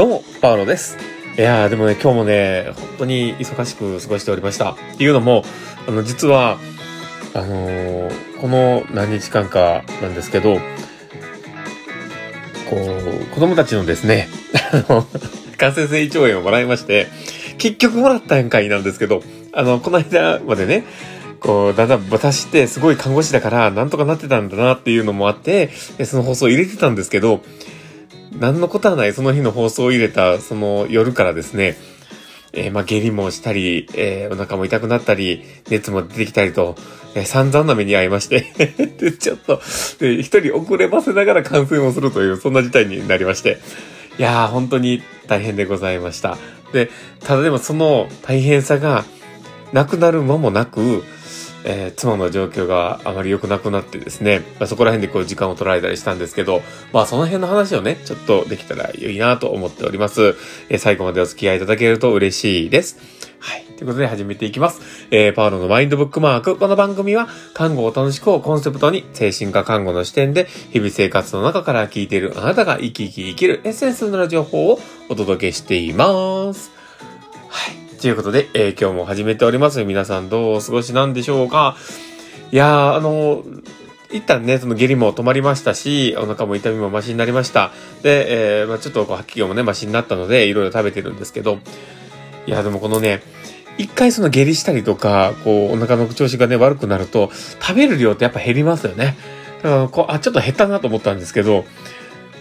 [0.00, 0.96] どうも、パウロです。
[1.36, 4.70] いやー、でもね、今日もね、本当に忙しく過ごしておりました。
[4.70, 5.44] っていうのも、
[5.86, 6.58] あの、実は、
[7.34, 10.60] あのーこの何日間かなんですけど、こ
[12.76, 14.30] う、子供たちのですね、
[14.72, 15.06] あの、
[15.58, 17.08] 感染性胃腸炎をもらいまして、
[17.58, 19.22] 結局もらったやんかいなんですけど、
[19.52, 20.84] あの、この間までね、
[21.40, 25.68] こう、だんだん私ってすごい看護師だから、なんとかなってたんだなっていうのもあって、
[26.06, 27.42] その放送入れてたんですけど、
[28.32, 31.76] 何のことはないその日の放送を入れたその夜からですね、
[32.52, 36.76] えーまあ、下痢もしたり、えーお腹も痛くなったり、熱も出てきたりと、
[37.14, 38.40] えー散々な目に遭いまして、
[38.98, 39.60] で、ちょっと、
[39.98, 43.58] で、一人遅ればせながら感染をするという、そんな事態になりまして、
[44.18, 46.38] いやー、本当に大変でございました。
[46.72, 49.04] で、ただでもその大変さが
[49.72, 51.04] なくなる間もなく、
[51.64, 56.62] えー妻の状況があまり良くなくなってですね、まあ、そこら辺でこう時間を取られたりしたんですけど、
[56.92, 60.36] まあその辺の話をね、ちょっとできたらいいなと思っております。
[60.68, 62.98] えー最後までお付き合いいただけると嬉しいです。
[63.40, 63.64] はい。
[63.76, 64.80] ということで始めていきます。
[65.10, 66.56] えーパウロのマインドブックマーク。
[66.56, 76.79] この番組は、看護を楽しくをコンセプトに、精神科看護の視点で、日々生活の中から聞いているあなたが生き生き生きるエッセンスのような情報をお届けしています。
[78.00, 79.84] ということで、えー今日も始めております。
[79.84, 81.76] 皆さんどうお過ごしなんでしょうか
[82.50, 83.44] いやー、あの
[84.10, 87.72] 一旦ね、その下痢も止まりましたし、お腹も痛みもマシになりました。
[88.02, 91.58] で、えーまあちょっとこう吐き気もね、マシになったので、いろいろ食べてるんですけど、
[92.46, 93.22] いや、でもこのね、
[93.76, 99.14] 一回その下痢したりとか、こう、お腹の調子がね、悪くなると、食べる量ってやっぱ減りますよね。
[99.62, 101.66] だから、こう、あ、ちょっと減ったなと思ったんですけど、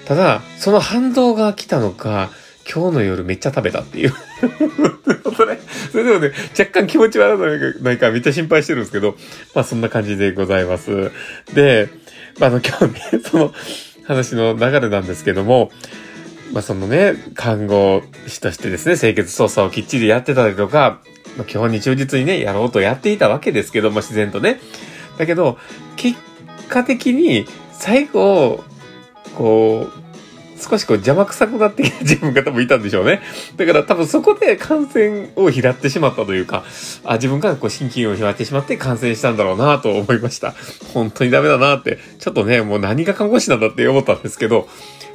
[0.06, 2.30] ただ、その反動が来たのか、
[2.72, 4.14] 今日の夜めっちゃ食べたっていう。
[5.36, 5.58] それ、
[5.92, 9.16] それでもね、若干気持ち悪くないかめっちゃ心配してるんですけど、
[9.56, 11.12] まあそんな感じでございます。
[11.54, 11.90] で、
[12.40, 13.54] まああの今日ね、その
[14.06, 15.72] 話の流れなんですけども、
[16.54, 21.02] まあそのね、看護師としてですね、清潔操作をきっちりやってたりとか、
[21.38, 24.60] まあ基本に忠実にね、やろうとやっていたわけですけども、自然とね。
[25.18, 25.58] だけど、
[25.96, 26.20] 結
[26.68, 28.64] 果的に最後、
[29.36, 29.99] こう、
[30.60, 33.22] 少しこう邪魔くさくなってきた自分が多分いたんでしょうね。
[33.56, 36.64] だから多分そこで感染を拾ってしまったというか、
[37.04, 40.54] あ自分がこう心筋を拾ってしまって感染したんだろうなと思いました。
[40.94, 44.68] 本当にダメだなって、ちょっとね、もう何が看護師なんだって思ったんですけど、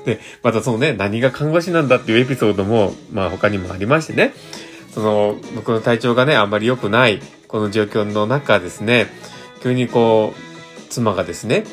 [0.05, 4.35] で、またそのね、何が看護師なんだっていうエピソードも、まあ他にもありましてね、
[4.93, 9.09] その、僕の体調がね、あんまり良くない、この状況の中ですね、
[9.63, 11.65] 急にこう、妻がですね、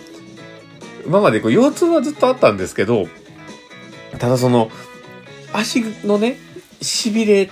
[1.05, 3.07] 今までこう腰痛はずっとあったんですけど、
[4.21, 4.69] ただその、
[5.51, 6.37] 足のね、
[6.79, 7.49] 痺れ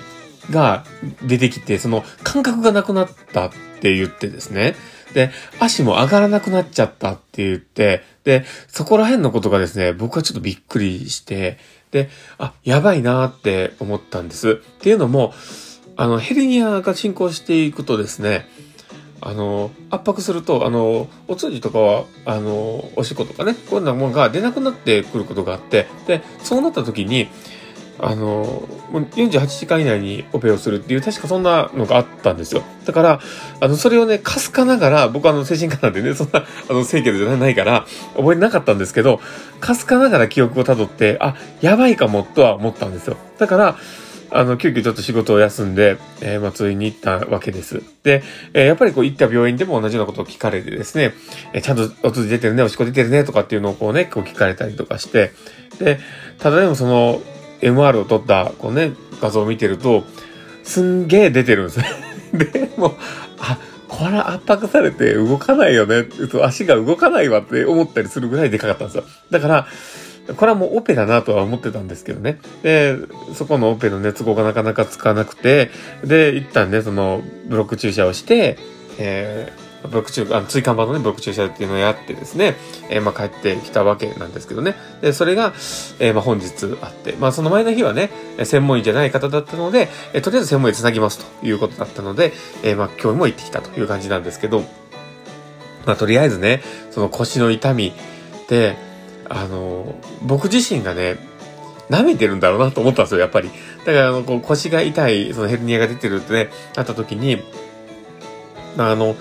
[0.52, 0.85] が
[1.24, 4.75] 出てきて、その感覚がなくなったって言ってですね。
[5.16, 11.57] で、足も上がらなくなっちゃったって言って、で、そこら辺のことがですね、僕はちょっとびっくりして、
[11.90, 14.51] で、あ、やばいなーって思ったんです。
[14.51, 15.34] っていうのも、
[15.96, 18.47] あの、ヘルニアが進行していくとですね、
[19.22, 27.28] あの、圧迫すると、あの、お通じとかは、あの、おしっことかね、こういうようなものが出なくなってくることがあって、で、そうなった時に、
[28.02, 28.46] あの、
[28.94, 32.63] 48時間以内にオペをするっていう、確かそんなのがあったんですよ。
[32.85, 33.19] だから、
[33.59, 39.19] あの、それをね、かすかながら、僕はあの、精神科なんでね、そんな、あの、清潔じゃないから、覚えてなかったんですけど、
[39.59, 43.18] かすかながら記憶をたどって、あ、やばいかも、とは思ったんですよ。
[43.38, 43.75] だから、
[44.31, 47.81] あの、急遽ちょっと仕事を休んで、えー、松井に行ったわけです。
[48.03, 48.23] で、
[48.53, 51.13] えーやっぱりこう行った病院でも同じようなことを聞かれてですね、
[51.53, 55.31] えーちゃんとお通じ出てるね、おしっこ出てるね、とかっていうのをこうね、こう聞かれたりとかして、
[55.79, 56.00] で、
[56.38, 57.22] ただでもその、
[57.62, 60.03] MR を撮った、こうね、画像を見てると、
[60.63, 61.85] すんげー出てるんですね。
[62.34, 62.91] で、もう、
[63.39, 63.57] あ、
[63.88, 66.06] これ圧迫されて動かないよね、
[66.44, 69.03] 足が動かないわって思ったりするぐらいでかかったんですよ。
[69.31, 69.68] だから、
[70.38, 72.40] これはもうオペだなとは思ってたんですけどね。
[72.63, 72.95] で、
[73.34, 75.72] そこのオペの熱合がなかなかつかなくて、
[76.03, 78.57] で、一旦ね、その、ブロック注射をして、
[78.97, 82.57] えーブロック注射、あの、椎間板のね、ブロック注射っていうのをやってですね、
[82.89, 84.75] えーまあ帰ってきたわけなんですけどね。
[85.01, 85.54] で、それが、
[86.00, 88.09] えーまあ本日あって、まあその前の日はね、
[88.44, 94.63] 専門医じゃない方だったので、えーとりあえず専門医つなぎますということだったので、えーまあ今日も行ってきたという感じなんですけど、
[95.86, 96.62] まあとりあえずね、
[96.92, 97.94] その腰の痛み
[98.50, 98.75] で、
[99.30, 101.18] あの、僕自身がね、
[101.90, 103.50] 舐めてるんだろうなと思ったんですよ、やっぱり。
[103.86, 107.42] だから、あの、こう腰が痛い、そのヘルニアが出てるってね、なった時に、
[108.78, 109.16] あの、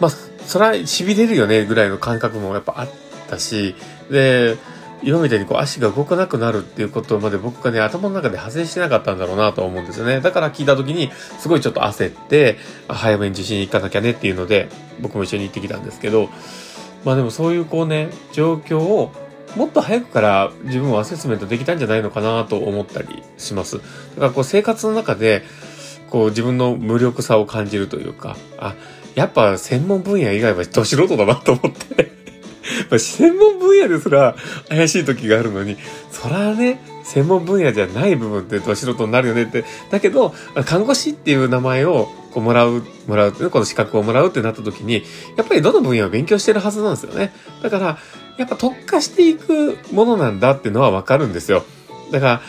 [0.00, 0.10] まあ、
[0.46, 2.88] そら、痺れるよね、ぐらいの感覚もやっぱあっ
[3.28, 3.74] たし、
[4.10, 4.56] で、
[5.04, 10.20] 今みたいにこう足が動かなくなるっていうことまで僕がね、頭の中で派生してなかったんだろうなと思うんですよね。
[10.20, 11.10] だから聞いた時に、
[11.40, 12.56] すごいちょっと焦って、
[12.88, 14.68] 早めに受診に行かなきゃねっていうので、
[15.00, 16.28] 僕も一緒に行ってきたんですけど、
[17.04, 19.12] まあでもそういうこうね、状況を
[19.56, 23.78] もっと早くから自分をアセスメントできたんじゃないのかなと思ったりします。
[23.78, 25.42] だからこう生活の中で、
[26.10, 28.74] こう自分の無力さを感じるというか、あ、
[29.14, 32.12] やっぱ専門分野以外はど素人だなと思って
[32.98, 34.36] 専門分野ですら
[34.68, 35.76] 怪しい時があるのに、
[36.10, 39.64] そらね、専門分野じゃない部分ってど素人になるよねって。
[39.90, 40.34] だけど、
[40.64, 45.02] 看護師っていう名前をこうもらう、もらう、この資格をもらうってなった時に、
[45.36, 47.32] やっぱりどの分野を勉強してるはずなんですよね。
[47.62, 47.98] だから、
[48.38, 51.64] やっぱ特化していくものなんだっていうのはわかるんですよ。
[52.10, 52.42] だから、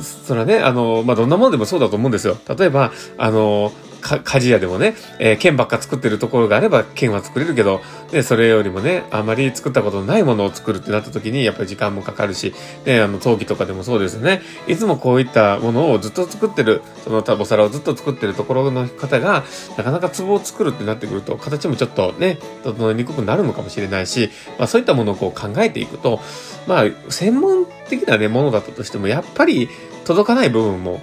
[0.00, 2.36] それはね、あの、まあ、どんなものでもそうだと思うんですよ。
[2.58, 3.72] 例えば、あの、
[4.04, 7.80] か、鍛冶屋でもね、えー、剣ばっか作ってるところがあれば剣は作れるけど、
[8.12, 12.54] で、それよりもね、あまり作ったことのないものを作るってなった時に、やっぱり時間もかかるし、
[12.84, 14.42] ね、あの、陶器とかでもそうですよね。
[14.68, 19.44] いつもこういったものをずっと作ってる、そのお皿をずっと作ってるところの方が、
[19.76, 26.20] なかなか壺を作るってなってくると、形もちょっとね、整いにくくなるのかもしれないし、まあそういったものをこう考えていくと、
[26.66, 29.68] まあ、専門的なね、ものだったとしても、やっぱり
[30.04, 31.00] 届かない部分も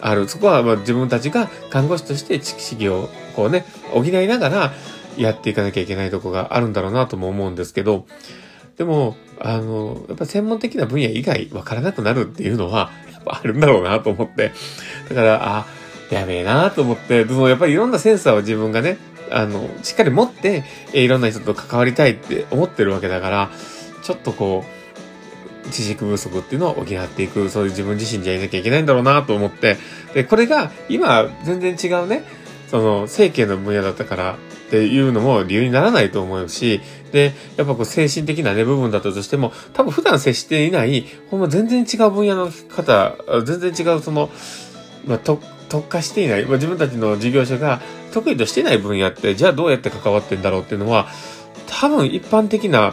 [0.00, 0.28] ある。
[0.28, 4.72] そこはまあ自分たちが看護師として知識をこうね、補いながら
[5.16, 8.06] やっていかなきゃいけないとこがあるんだろうなとも思うんですけど、
[8.76, 14.52] でも、あの、やっぱ専門的な分野以外分からなくなるっていうのは、やっぱあるんだろうなと思って。
[15.08, 15.66] だから、あ、
[16.10, 18.96] やべえなと思って、でもやっぱりいろんなセンサーを自分がね、
[19.30, 23.50] あの、しっかり持って、いろんな人と関わりたいって思ってるわけだから、
[24.02, 24.79] ちょっとこう、
[25.70, 29.76] 知識不足っていうのを補っていく、そういう自分自身じゃいなきゃいけないんだろうなと思って、
[30.14, 32.24] で、これが今全然違うね、
[32.70, 34.38] その、整形の分野だったから
[34.68, 36.80] っていうのも理由にならないと思うし、
[37.12, 44.30] で、やっぱこう精神的なね、部分だったとしても、多分普段接していない、ほんま全然違う分野の方、全然違うその、
[45.06, 45.42] まあ、特
[45.88, 47.80] 化していない、まあ、自分たちの事業者が
[48.12, 51.08] 得意としてない分野って、じゃあどうやって関わってんだろうっていうのは、
[51.66, 52.92] 多分一般的な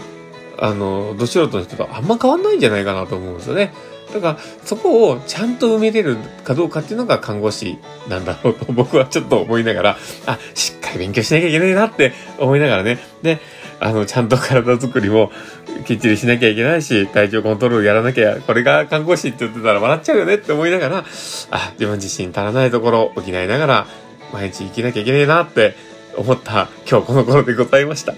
[0.59, 3.73] あの、ど素人の人とあんま変わんないんじゃないかなと思うんですよね。
[4.13, 7.77] だから、そこをちゃんと埋めれるかどうかっていうのが看護師
[8.07, 12.99] なんだろうと僕はちょっと思いながら、あ、しっかり勉強しなきゃいけないなって思いながらね。
[13.21, 13.39] で、
[13.79, 15.31] あの、ちゃんと体作りも
[15.85, 20.97] きっちりしなきゃいけないし、体調コントロールやらなきゃ、これが看護師って言ってたら笑っちゃうよねって思いながら、
[21.51, 23.87] あ、自分自身足らないところを補いながら、
[24.33, 25.75] 毎日生きなきゃいけないなって
[26.17, 28.13] 思った今日この頃でございました。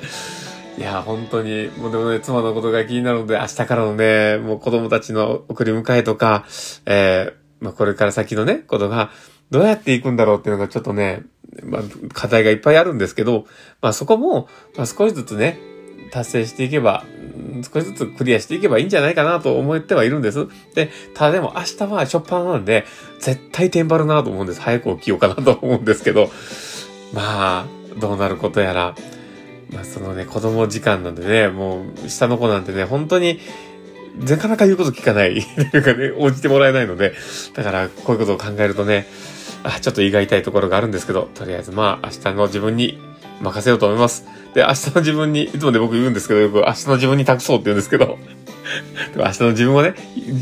[0.79, 6.45] いや、本当に、もうでもね、妻のことが気になるので、明日からのね、もう子供たちの送り迎えとか、
[6.85, 9.11] えー、まあ、これから先のね、ことが、
[9.51, 11.23] どうやっていくんだろうっていうのがちょっとね、
[11.63, 11.81] まあ、
[12.13, 13.45] 課題がいっぱいあるんですけど、
[13.81, 14.47] まあ、そこも、
[14.77, 15.59] まあ、少しずつね、
[16.13, 17.03] 達成していけば、
[17.73, 20.47] 少しずつクリアしていけばいいんじゃないかなと思ってはいるんです。
[20.75, 22.85] で、ただでも明日はしょっぱなんで、
[23.19, 24.61] 絶対テンバるなと思うんです。
[24.61, 26.31] 早く起きようかなと思うんですけど、
[27.13, 27.65] まあ、
[27.99, 28.95] どうなることやら、
[29.71, 33.39] まあそのね、子供時間なんでね、もう下の子なんてね、本当に、
[34.27, 35.41] なかなか言うこと聞かない。
[35.71, 37.13] というかね、応じてもらえないので、
[37.53, 39.07] だからこういうことを考えるとね、
[39.63, 42.99] あ、ちょっと胃が痛いところがあるんですけど、とりあえずまあ明日の自分に
[43.41, 44.25] 任せようと思います。
[44.53, 48.17] で、明日の自分に、いつもね僕言うんですけど、よく明日の自分に託そうって言うんですけど、
[49.13, 49.93] でも明日の自分はね、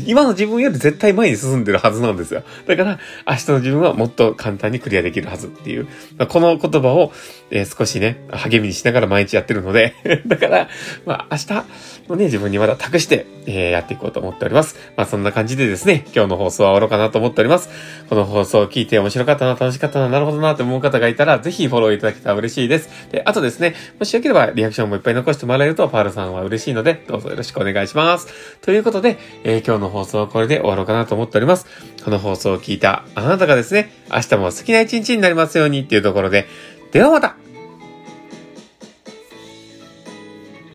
[0.06, 2.42] 今の自分より絶対前に進んでるはずなんですよ。
[2.66, 5.84] だから、明日の自分はもっと簡単にクリアできるはずっていう、
[6.16, 7.12] まあこの言葉を、
[7.50, 9.94] えー、少しね、励みにしながら毎日やってるので
[10.26, 10.68] だから、
[11.06, 11.64] まあ、明日
[12.08, 14.76] のね、自分にまだ託して、えー、やっていこうと思っております。
[14.96, 17.70] まあ、そんな感じでですね、今日の放送は終わろうかなと思っております。
[18.08, 22.88] この放送を聞いて面白かったな、楽しかったな、なるほどなって思う方がいたら、ぜひフォローいただけたら嬉しいです。
[23.10, 28.60] で、あとですね、もしよければリアクションもいっぱい残してもらえると、パールさんは嬉しいので、どうぞよろしくお願いしますます。。
[28.60, 31.66] ということで、えー、今日の放送はこれで終わろうかなと思っております。
[32.04, 36.46] この放送を聞いたあなたがですね、明日も好きな一日になりますようにっていうところで、
[36.92, 37.36] ではまた